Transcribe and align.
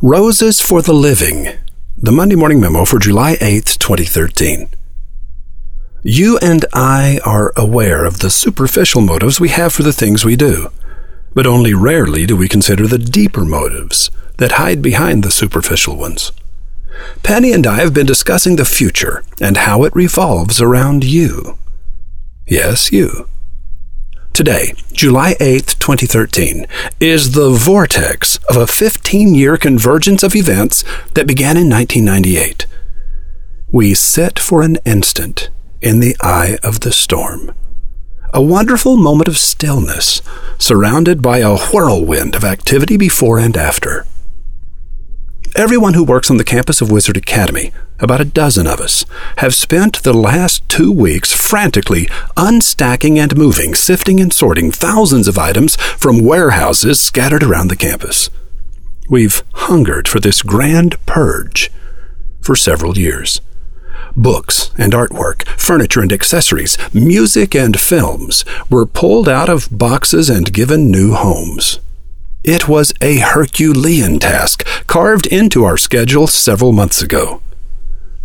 Roses 0.00 0.60
for 0.60 0.80
the 0.80 0.92
Living, 0.92 1.58
the 1.96 2.12
Monday 2.12 2.36
Morning 2.36 2.60
Memo 2.60 2.84
for 2.84 3.00
July 3.00 3.34
8th, 3.40 3.78
2013. 3.78 4.68
You 6.04 6.38
and 6.38 6.64
I 6.72 7.18
are 7.26 7.52
aware 7.56 8.04
of 8.04 8.20
the 8.20 8.30
superficial 8.30 9.00
motives 9.00 9.40
we 9.40 9.48
have 9.48 9.72
for 9.72 9.82
the 9.82 9.92
things 9.92 10.24
we 10.24 10.36
do, 10.36 10.70
but 11.34 11.48
only 11.48 11.74
rarely 11.74 12.26
do 12.26 12.36
we 12.36 12.46
consider 12.46 12.86
the 12.86 12.96
deeper 12.96 13.44
motives 13.44 14.08
that 14.36 14.52
hide 14.52 14.82
behind 14.82 15.24
the 15.24 15.32
superficial 15.32 15.96
ones. 15.96 16.30
Penny 17.24 17.52
and 17.52 17.66
I 17.66 17.80
have 17.80 17.92
been 17.92 18.06
discussing 18.06 18.54
the 18.54 18.64
future 18.64 19.24
and 19.40 19.56
how 19.56 19.82
it 19.82 19.96
revolves 19.96 20.60
around 20.60 21.02
you. 21.02 21.58
Yes, 22.46 22.92
you. 22.92 23.26
Today, 24.32 24.72
July 24.92 25.34
8, 25.40 25.76
2013, 25.80 26.66
is 27.00 27.32
the 27.32 27.50
vortex 27.50 28.38
of 28.48 28.56
a 28.56 28.66
15 28.66 29.34
year 29.34 29.56
convergence 29.56 30.22
of 30.22 30.36
events 30.36 30.84
that 31.14 31.26
began 31.26 31.56
in 31.56 31.68
1998. 31.68 32.66
We 33.72 33.94
sit 33.94 34.38
for 34.38 34.62
an 34.62 34.78
instant 34.84 35.50
in 35.80 36.00
the 36.00 36.16
eye 36.20 36.58
of 36.62 36.80
the 36.80 36.92
storm. 36.92 37.52
A 38.32 38.42
wonderful 38.42 38.96
moment 38.96 39.26
of 39.26 39.38
stillness, 39.38 40.22
surrounded 40.58 41.20
by 41.20 41.38
a 41.38 41.56
whirlwind 41.56 42.34
of 42.34 42.44
activity 42.44 42.96
before 42.96 43.38
and 43.38 43.56
after. 43.56 44.06
Everyone 45.58 45.94
who 45.94 46.04
works 46.04 46.30
on 46.30 46.36
the 46.36 46.44
campus 46.44 46.80
of 46.80 46.92
Wizard 46.92 47.16
Academy, 47.16 47.72
about 47.98 48.20
a 48.20 48.24
dozen 48.24 48.68
of 48.68 48.78
us, 48.78 49.04
have 49.38 49.56
spent 49.56 50.04
the 50.04 50.12
last 50.12 50.66
two 50.68 50.92
weeks 50.92 51.32
frantically 51.32 52.06
unstacking 52.36 53.16
and 53.16 53.36
moving, 53.36 53.74
sifting 53.74 54.20
and 54.20 54.32
sorting 54.32 54.70
thousands 54.70 55.26
of 55.26 55.36
items 55.36 55.74
from 55.74 56.24
warehouses 56.24 57.00
scattered 57.00 57.42
around 57.42 57.66
the 57.66 57.76
campus. 57.76 58.30
We've 59.10 59.42
hungered 59.52 60.06
for 60.06 60.20
this 60.20 60.42
grand 60.42 61.04
purge 61.06 61.72
for 62.40 62.54
several 62.54 62.96
years. 62.96 63.40
Books 64.16 64.70
and 64.78 64.92
artwork, 64.92 65.44
furniture 65.58 66.02
and 66.02 66.12
accessories, 66.12 66.78
music 66.94 67.56
and 67.56 67.80
films 67.80 68.44
were 68.70 68.86
pulled 68.86 69.28
out 69.28 69.48
of 69.48 69.76
boxes 69.76 70.30
and 70.30 70.52
given 70.52 70.88
new 70.88 71.14
homes. 71.14 71.80
It 72.44 72.68
was 72.68 72.92
a 73.00 73.18
Herculean 73.18 74.20
task 74.20 74.64
carved 74.86 75.26
into 75.26 75.64
our 75.64 75.76
schedule 75.76 76.26
several 76.28 76.72
months 76.72 77.02
ago. 77.02 77.42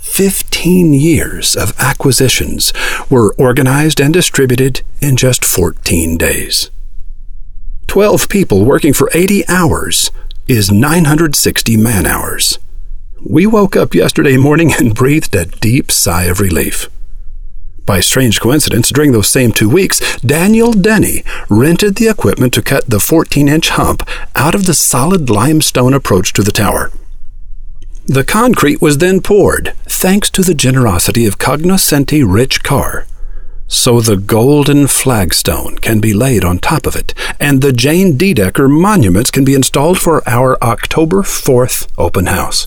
Fifteen 0.00 0.92
years 0.92 1.56
of 1.56 1.72
acquisitions 1.78 2.72
were 3.08 3.34
organized 3.34 4.00
and 4.00 4.12
distributed 4.12 4.82
in 5.00 5.16
just 5.16 5.44
14 5.44 6.18
days. 6.18 6.70
Twelve 7.86 8.28
people 8.28 8.64
working 8.64 8.92
for 8.92 9.10
80 9.14 9.48
hours 9.48 10.10
is 10.46 10.70
960 10.70 11.76
man 11.78 12.06
hours. 12.06 12.58
We 13.24 13.46
woke 13.46 13.76
up 13.76 13.94
yesterday 13.94 14.36
morning 14.36 14.72
and 14.78 14.94
breathed 14.94 15.34
a 15.34 15.46
deep 15.46 15.90
sigh 15.90 16.24
of 16.24 16.38
relief. 16.38 16.90
By 17.84 18.00
strange 18.00 18.40
coincidence, 18.40 18.90
during 18.90 19.12
those 19.12 19.28
same 19.28 19.50
two 19.50 19.68
weeks, 19.68 20.00
Daniel 20.20 20.72
Denny 20.72 21.24
rented 21.48 21.96
the 21.96 22.08
equipment 22.08 22.54
to 22.54 22.62
cut 22.62 22.88
the 22.88 23.00
14 23.00 23.48
inch 23.48 23.70
hump 23.70 24.08
out 24.36 24.54
of 24.54 24.66
the 24.66 24.74
solid 24.74 25.28
limestone 25.28 25.92
approach 25.92 26.32
to 26.34 26.42
the 26.42 26.52
tower. 26.52 26.92
The 28.06 28.24
concrete 28.24 28.80
was 28.80 28.98
then 28.98 29.20
poured, 29.20 29.74
thanks 29.86 30.30
to 30.30 30.42
the 30.42 30.54
generosity 30.54 31.26
of 31.26 31.38
Cognoscenti 31.38 32.22
Rich 32.22 32.62
Carr. 32.62 33.06
So 33.68 34.00
the 34.00 34.16
golden 34.16 34.86
flagstone 34.86 35.78
can 35.78 35.98
be 35.98 36.12
laid 36.12 36.44
on 36.44 36.58
top 36.58 36.86
of 36.86 36.94
it, 36.94 37.14
and 37.40 37.62
the 37.62 37.72
Jane 37.72 38.18
Dedecker 38.18 38.68
monuments 38.68 39.30
can 39.30 39.44
be 39.44 39.54
installed 39.54 39.98
for 39.98 40.22
our 40.28 40.62
October 40.62 41.22
4th 41.22 41.88
open 41.96 42.26
house. 42.26 42.66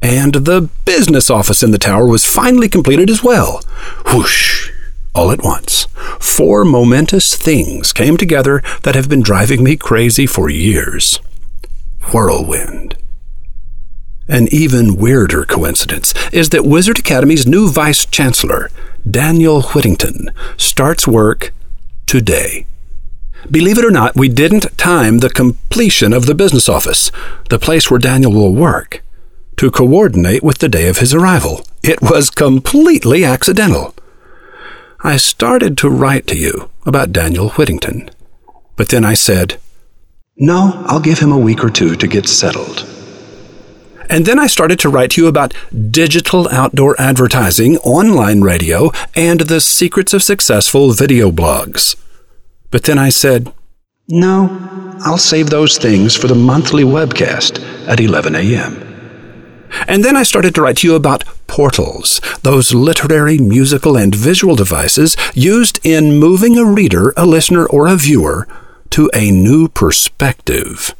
And 0.00 0.34
the 0.34 0.68
business 0.84 1.28
office 1.28 1.62
in 1.62 1.72
the 1.72 1.78
tower 1.78 2.06
was 2.06 2.24
finally 2.24 2.68
completed 2.68 3.10
as 3.10 3.22
well. 3.22 3.62
Whoosh! 4.12 4.70
All 5.14 5.32
at 5.32 5.42
once, 5.42 5.84
four 6.20 6.64
momentous 6.64 7.34
things 7.34 7.92
came 7.92 8.16
together 8.16 8.62
that 8.84 8.94
have 8.94 9.08
been 9.08 9.22
driving 9.22 9.64
me 9.64 9.76
crazy 9.76 10.26
for 10.26 10.48
years. 10.48 11.18
Whirlwind. 12.12 12.96
An 14.28 14.46
even 14.52 14.96
weirder 14.96 15.44
coincidence 15.44 16.14
is 16.32 16.50
that 16.50 16.64
Wizard 16.64 17.00
Academy's 17.00 17.46
new 17.46 17.68
Vice 17.68 18.04
Chancellor, 18.06 18.70
Daniel 19.10 19.62
Whittington, 19.62 20.30
starts 20.56 21.08
work 21.08 21.52
today. 22.06 22.66
Believe 23.50 23.78
it 23.78 23.84
or 23.84 23.90
not, 23.90 24.14
we 24.14 24.28
didn't 24.28 24.76
time 24.78 25.18
the 25.18 25.30
completion 25.30 26.12
of 26.12 26.26
the 26.26 26.34
business 26.34 26.68
office, 26.68 27.10
the 27.48 27.58
place 27.58 27.90
where 27.90 27.98
Daniel 27.98 28.32
will 28.32 28.54
work 28.54 29.02
to 29.58 29.70
coordinate 29.70 30.42
with 30.42 30.58
the 30.58 30.68
day 30.68 30.88
of 30.88 30.98
his 30.98 31.12
arrival. 31.12 31.62
It 31.82 32.00
was 32.00 32.30
completely 32.30 33.24
accidental. 33.24 33.94
I 35.00 35.16
started 35.16 35.76
to 35.78 35.90
write 35.90 36.26
to 36.28 36.36
you 36.36 36.70
about 36.86 37.12
Daniel 37.12 37.50
Whittington, 37.50 38.10
but 38.76 38.88
then 38.88 39.04
I 39.04 39.14
said, 39.14 39.60
No, 40.36 40.82
I'll 40.86 41.00
give 41.00 41.18
him 41.18 41.32
a 41.32 41.38
week 41.38 41.62
or 41.62 41.70
two 41.70 41.96
to 41.96 42.06
get 42.06 42.28
settled. 42.28 42.86
And 44.10 44.24
then 44.24 44.38
I 44.38 44.46
started 44.46 44.78
to 44.80 44.88
write 44.88 45.10
to 45.12 45.22
you 45.22 45.28
about 45.28 45.54
digital 45.90 46.48
outdoor 46.48 46.98
advertising, 46.98 47.76
online 47.78 48.40
radio, 48.40 48.90
and 49.14 49.40
the 49.40 49.60
secrets 49.60 50.14
of 50.14 50.22
successful 50.22 50.92
video 50.92 51.30
blogs. 51.30 51.94
But 52.70 52.84
then 52.84 52.98
I 52.98 53.10
said, 53.10 53.52
No, 54.08 54.96
I'll 55.04 55.18
save 55.18 55.50
those 55.50 55.78
things 55.78 56.16
for 56.16 56.28
the 56.28 56.34
monthly 56.34 56.84
webcast 56.84 57.60
at 57.86 58.00
11 58.00 58.34
a.m. 58.34 58.87
And 59.86 60.04
then 60.04 60.16
I 60.16 60.22
started 60.22 60.54
to 60.54 60.62
write 60.62 60.78
to 60.78 60.86
you 60.86 60.94
about 60.94 61.24
portals, 61.46 62.20
those 62.42 62.74
literary, 62.74 63.38
musical, 63.38 63.96
and 63.96 64.14
visual 64.14 64.56
devices 64.56 65.16
used 65.34 65.80
in 65.84 66.18
moving 66.18 66.58
a 66.58 66.64
reader, 66.64 67.12
a 67.16 67.26
listener, 67.26 67.66
or 67.66 67.86
a 67.86 67.96
viewer 67.96 68.46
to 68.90 69.10
a 69.14 69.30
new 69.30 69.68
perspective. 69.68 70.94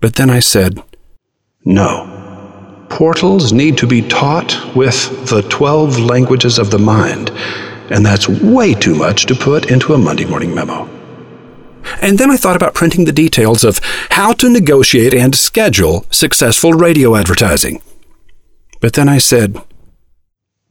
But 0.00 0.14
then 0.16 0.30
I 0.30 0.40
said, 0.40 0.82
no. 1.64 2.86
Portals 2.88 3.52
need 3.52 3.76
to 3.78 3.86
be 3.86 4.02
taught 4.02 4.76
with 4.76 5.28
the 5.28 5.42
12 5.42 5.98
languages 5.98 6.58
of 6.58 6.70
the 6.70 6.78
mind, 6.78 7.30
and 7.90 8.06
that's 8.06 8.28
way 8.28 8.74
too 8.74 8.94
much 8.94 9.26
to 9.26 9.34
put 9.34 9.70
into 9.70 9.92
a 9.94 9.98
Monday 9.98 10.24
morning 10.24 10.54
memo. 10.54 10.95
And 12.00 12.18
then 12.18 12.30
I 12.30 12.36
thought 12.36 12.56
about 12.56 12.74
printing 12.74 13.04
the 13.04 13.12
details 13.12 13.64
of 13.64 13.80
how 14.10 14.32
to 14.34 14.48
negotiate 14.48 15.14
and 15.14 15.34
schedule 15.34 16.06
successful 16.10 16.72
radio 16.72 17.16
advertising. 17.16 17.82
But 18.80 18.92
then 18.92 19.08
I 19.08 19.18
said, 19.18 19.56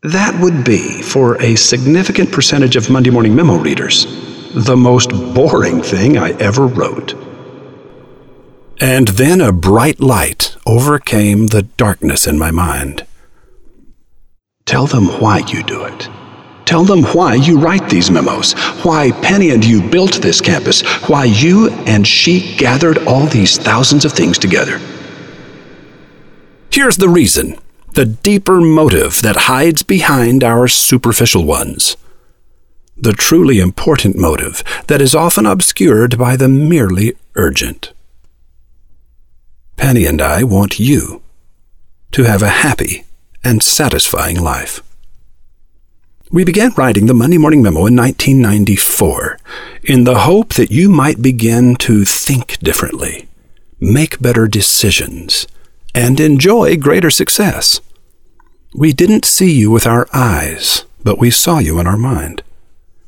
that 0.04 0.40
would 0.40 0.64
be, 0.64 1.02
for 1.02 1.42
a 1.42 1.56
significant 1.56 2.32
percentage 2.32 2.76
of 2.76 2.92
Monday 2.92 3.10
Morning 3.10 3.36
Memo 3.36 3.58
readers, 3.58 4.06
the 4.54 4.78
most 4.78 5.10
boring 5.34 5.82
thing 5.82 6.18
I 6.18 6.32
ever 6.34 6.68
wrote. 6.68 7.16
And 8.80 9.08
then 9.08 9.42
a 9.42 9.52
bright 9.52 10.00
light 10.00 10.56
overcame 10.68 11.48
the 11.48 11.64
darkness 11.64 12.28
in 12.28 12.38
my 12.38 12.52
mind. 12.52 13.06
Tell 14.66 14.86
them 14.86 15.06
why 15.20 15.40
you 15.40 15.64
do 15.64 15.86
it. 15.86 16.10
Tell 16.66 16.84
them 16.84 17.04
why 17.04 17.36
you 17.36 17.60
write 17.60 17.90
these 17.90 18.10
memos, 18.10 18.54
why 18.84 19.12
Penny 19.22 19.52
and 19.52 19.64
you 19.64 19.82
built 19.88 20.22
this 20.22 20.42
campus, 20.42 20.82
why 21.08 21.26
you 21.26 21.70
and 21.86 22.06
she 22.06 22.58
gathered 22.58 22.98
all 23.08 23.28
these 23.28 23.58
thousands 23.58 24.04
of 24.04 24.12
things 24.12 24.38
together. 24.38 24.80
Here's 26.72 26.98
the 26.98 27.10
reason 27.10 27.58
the 27.94 28.06
deeper 28.06 28.60
motive 28.60 29.22
that 29.22 29.48
hides 29.48 29.82
behind 29.84 30.44
our 30.44 30.68
superficial 30.68 31.46
ones. 31.46 31.96
The 32.98 33.14
truly 33.14 33.60
important 33.60 34.18
motive 34.18 34.64
that 34.88 35.02
is 35.02 35.16
often 35.16 35.46
obscured 35.46 36.18
by 36.18 36.36
the 36.36 36.50
merely 36.50 37.14
urgent. 37.36 37.94
Penny 39.78 40.06
and 40.06 40.22
I 40.22 40.44
want 40.44 40.80
you 40.80 41.22
to 42.12 42.24
have 42.24 42.42
a 42.42 42.50
happy 42.50 43.06
and 43.44 43.62
satisfying 43.64 44.40
life. 44.40 44.82
We 46.36 46.44
began 46.44 46.74
writing 46.76 47.06
the 47.06 47.14
Monday 47.14 47.38
Morning 47.38 47.62
Memo 47.62 47.86
in 47.86 47.96
1994 47.96 49.40
in 49.86 50.04
the 50.04 50.20
hope 50.20 50.56
that 50.56 50.70
you 50.70 50.90
might 50.90 51.22
begin 51.22 51.78
to 51.78 52.04
think 52.04 52.60
differently, 52.60 53.30
make 53.80 54.20
better 54.20 54.46
decisions, 54.46 55.48
and 55.94 56.20
enjoy 56.20 56.76
greater 56.76 57.10
success. 57.10 57.80
We 58.74 58.92
didn't 58.92 59.24
see 59.24 59.50
you 59.50 59.72
with 59.72 59.88
our 59.88 60.10
eyes, 60.12 60.84
but 61.06 61.18
we 61.18 61.32
saw 61.32 61.60
you 61.60 61.80
in 61.80 61.88
our 61.88 61.96
mind. 61.96 62.44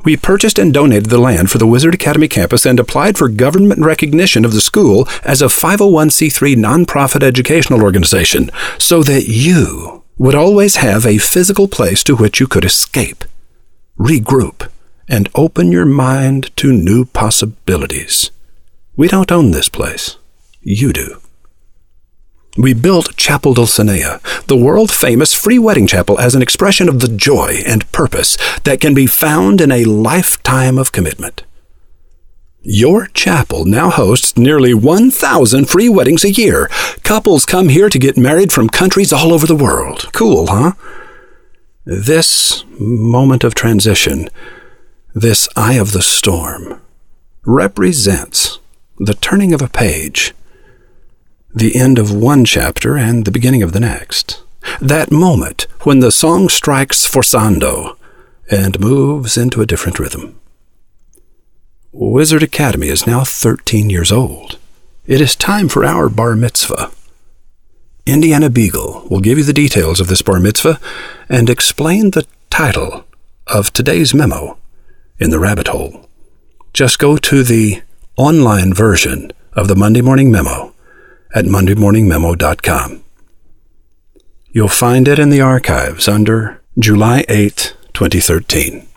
We 0.06 0.16
purchased 0.16 0.58
and 0.58 0.74
donated 0.74 1.10
the 1.10 1.20
land 1.20 1.52
for 1.52 1.58
the 1.58 1.68
Wizard 1.68 1.96
Academy 1.96 2.30
campus 2.30 2.66
and 2.66 2.80
applied 2.80 3.18
for 3.18 3.28
government 3.28 3.84
recognition 3.84 4.46
of 4.46 4.54
the 4.54 4.62
school 4.62 5.06
as 5.26 5.42
a 5.42 5.48
501c3 5.48 6.56
nonprofit 6.56 7.24
educational 7.24 7.84
organization 7.84 8.52
so 8.78 9.04
that 9.04 9.28
you 9.28 9.97
would 10.18 10.36
always 10.36 10.78
have 10.78 11.06
a 11.06 11.18
physical 11.18 11.68
place 11.68 12.04
to 12.04 12.16
which 12.16 12.40
you 12.40 12.48
could 12.48 12.66
escape, 12.66 13.24
regroup, 14.00 14.70
and 15.08 15.30
open 15.36 15.72
your 15.72 15.86
mind 15.86 16.56
to 16.58 16.74
new 16.74 17.06
possibilities. 17.06 18.32
We 18.96 19.08
don't 19.08 19.32
own 19.32 19.52
this 19.52 19.70
place. 19.70 20.18
You 20.62 20.92
do. 20.92 21.22
We 22.58 22.74
built 22.74 23.16
Chapel 23.16 23.54
Dulcinea, 23.54 24.20
the 24.48 24.58
world 24.58 24.90
famous 24.90 25.32
free 25.32 25.60
wedding 25.60 25.86
chapel, 25.86 26.20
as 26.20 26.34
an 26.34 26.42
expression 26.42 26.90
of 26.90 27.00
the 27.00 27.08
joy 27.08 27.60
and 27.68 27.90
purpose 27.92 28.36
that 28.64 28.82
can 28.82 28.96
be 28.96 29.06
found 29.06 29.62
in 29.62 29.72
a 29.72 29.86
lifetime 29.86 30.80
of 30.80 30.92
commitment. 30.92 31.44
Your 32.70 33.08
chapel 33.14 33.64
now 33.64 33.90
hosts 33.90 34.36
nearly 34.36 34.74
1,000 34.74 35.70
free 35.70 35.88
weddings 35.88 36.26
a 36.26 36.34
year. 36.34 36.68
Couples 37.02 37.46
come 37.46 37.70
here 37.70 37.88
to 37.88 37.98
get 37.98 38.18
married 38.18 38.52
from 38.52 38.68
countries 38.68 39.14
all 39.14 39.32
over 39.32 39.48
the 39.48 39.56
world. 39.56 40.12
Cool, 40.12 40.48
huh? 40.48 40.74
This 41.86 42.66
moment 42.78 43.46
of 43.46 43.56
transition, 43.56 44.28
this 45.16 45.48
eye 45.56 45.76
of 45.76 45.94
the 45.94 46.02
storm, 46.02 46.82
represents 47.46 48.60
the 49.00 49.14
turning 49.14 49.54
of 49.54 49.62
a 49.62 49.70
page 49.70 50.34
the 51.56 51.80
end 51.80 51.98
of 51.98 52.14
one 52.14 52.44
chapter 52.44 52.98
and 52.98 53.24
the 53.24 53.32
beginning 53.32 53.64
of 53.64 53.72
the 53.72 53.80
next. 53.80 54.44
That 54.82 55.10
moment 55.10 55.68
when 55.84 56.02
the 56.02 56.12
song 56.12 56.50
strikes 56.50 57.08
forzando 57.08 57.96
and 58.52 58.78
moves 58.82 59.38
into 59.38 59.62
a 59.62 59.66
different 59.66 60.00
rhythm. 60.00 60.38
Wizard 61.94 62.44
Academy 62.44 62.90
is 62.90 63.08
now 63.08 63.24
13 63.24 63.90
years 63.90 64.12
old. 64.12 64.60
It 65.06 65.22
is 65.22 65.38
time 65.38 65.70
for 65.70 65.86
our 65.86 66.10
bar 66.10 66.36
mitzvah. 66.36 66.92
Indiana 68.06 68.50
Beagle 68.50 69.08
will 69.10 69.22
give 69.22 69.38
you 69.38 69.44
the 69.46 69.54
details 69.54 70.02
of 70.02 70.08
this 70.08 70.22
bar 70.22 70.40
mitzvah 70.40 70.82
and 71.30 71.50
explain 71.50 72.12
the 72.12 72.28
title 72.50 73.06
of 73.48 73.72
today's 73.72 74.14
memo 74.14 74.58
in 75.18 75.30
the 75.30 75.40
rabbit 75.40 75.70
hole. 75.70 76.10
Just 76.74 77.00
go 77.00 77.16
to 77.16 77.42
the 77.42 77.82
online 78.18 78.74
version 78.74 79.32
of 79.54 79.70
the 79.70 79.76
Monday 79.76 80.02
Morning 80.02 80.30
Memo 80.30 80.74
at 81.34 81.46
mondaymorningmemo.com. 81.46 83.04
You'll 84.52 84.68
find 84.68 85.08
it 85.08 85.20
in 85.20 85.30
the 85.30 85.42
archives 85.42 86.10
under 86.10 86.62
July 86.78 87.24
8, 87.30 87.76
2013. 87.94 88.88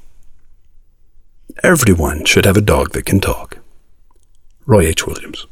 Everyone 1.62 2.24
should 2.24 2.46
have 2.46 2.56
a 2.56 2.62
dog 2.62 2.92
that 2.92 3.04
can 3.04 3.20
talk. 3.20 3.58
Roy 4.64 4.86
H. 4.86 5.06
Williams. 5.06 5.46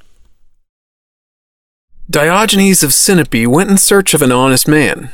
Diogenes 2.09 2.83
of 2.83 2.91
Sinope 2.91 3.47
went 3.47 3.69
in 3.69 3.77
search 3.77 4.15
of 4.15 4.23
an 4.23 4.33
honest 4.33 4.67
man. 4.67 5.11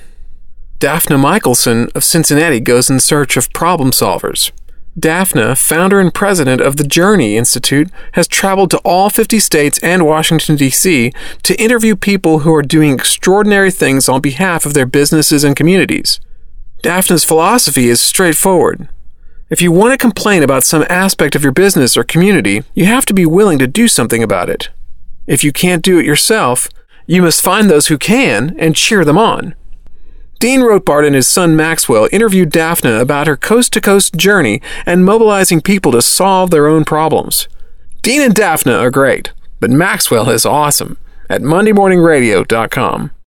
Daphne 0.79 1.17
Michelson 1.17 1.89
of 1.97 2.05
Cincinnati 2.05 2.61
goes 2.61 2.89
in 2.89 3.01
search 3.01 3.37
of 3.37 3.53
problem 3.53 3.91
solvers. 3.91 4.53
Daphne, 4.97 5.57
founder 5.57 5.99
and 5.99 6.15
president 6.15 6.61
of 6.61 6.77
the 6.77 6.87
Journey 6.87 7.37
Institute, 7.37 7.91
has 8.13 8.29
traveled 8.29 8.71
to 8.71 8.79
all 8.85 9.11
50 9.11 9.41
states 9.41 9.81
and 9.83 10.07
Washington, 10.07 10.55
D.C. 10.55 11.13
to 11.43 11.61
interview 11.61 11.97
people 11.97 12.41
who 12.41 12.55
are 12.55 12.63
doing 12.63 12.93
extraordinary 12.93 13.73
things 13.73 14.09
on 14.09 14.21
behalf 14.21 14.65
of 14.65 14.75
their 14.75 14.87
businesses 14.87 15.43
and 15.43 15.57
communities. 15.57 16.21
Daphne's 16.83 17.25
philosophy 17.25 17.89
is 17.89 18.01
straightforward. 18.01 18.89
If 19.55 19.63
you 19.63 19.71
want 19.71 19.93
to 19.93 19.99
complain 19.99 20.43
about 20.43 20.65
some 20.65 20.85
aspect 20.91 21.37
of 21.37 21.45
your 21.45 21.53
business 21.53 21.97
or 21.97 22.03
community, 22.03 22.65
you 22.75 22.87
have 22.87 23.07
to 23.07 23.15
be 23.15 23.25
willing 23.25 23.61
to 23.61 23.69
do 23.69 23.87
something 23.87 24.21
about 24.21 24.51
it. 24.51 24.69
If 25.29 25.45
you 25.45 25.53
can't 25.53 25.81
do 25.81 25.97
it 25.97 26.05
yourself, 26.05 26.67
you 27.07 27.23
must 27.23 27.41
find 27.41 27.71
those 27.71 27.87
who 27.87 27.97
can 27.97 28.57
and 28.59 28.75
cheer 28.75 29.05
them 29.05 29.17
on. 29.17 29.55
Dean 30.41 30.59
Rotbart 30.59 31.07
and 31.07 31.15
his 31.15 31.29
son 31.29 31.55
Maxwell 31.55 32.09
interviewed 32.11 32.51
Daphne 32.51 32.97
about 32.97 33.29
her 33.29 33.37
coast 33.37 33.73
to 33.75 33.81
coast 33.81 34.17
journey 34.17 34.61
and 34.87 35.05
mobilizing 35.05 35.61
people 35.61 35.93
to 35.93 36.03
solve 36.03 36.51
their 36.51 36.67
own 36.67 36.85
problems. 36.85 37.47
Dean 38.03 38.23
and 38.23 38.35
Daphne 38.35 38.73
are 38.73 38.91
great, 38.91 39.33
but 39.61 39.71
Maxwell 39.71 40.31
is 40.31 40.45
awesome 40.45 40.99
at 41.31 41.43
MondayMorningRadio.com. 41.43 43.13